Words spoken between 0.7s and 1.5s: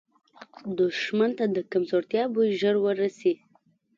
دښمن ته